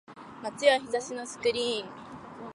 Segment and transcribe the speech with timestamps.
[0.57, 1.89] 街は日差しのスクリーン